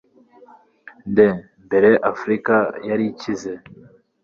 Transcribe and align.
Nde 1.11 1.25
mbere 1.65 1.89
Afurika 2.11 2.55
yari 2.89 3.03
ikize 3.11 3.53